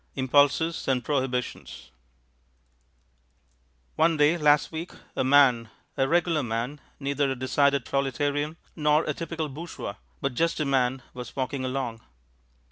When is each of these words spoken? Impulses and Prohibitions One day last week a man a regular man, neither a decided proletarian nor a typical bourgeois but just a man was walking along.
Impulses 0.15 0.87
and 0.87 1.05
Prohibitions 1.05 1.91
One 3.97 4.17
day 4.17 4.35
last 4.35 4.71
week 4.71 4.93
a 5.15 5.23
man 5.23 5.69
a 5.95 6.07
regular 6.07 6.41
man, 6.41 6.81
neither 6.99 7.29
a 7.29 7.35
decided 7.35 7.85
proletarian 7.85 8.57
nor 8.75 9.03
a 9.03 9.13
typical 9.13 9.47
bourgeois 9.47 9.93
but 10.19 10.33
just 10.33 10.59
a 10.59 10.65
man 10.65 11.03
was 11.13 11.35
walking 11.35 11.63
along. 11.63 12.01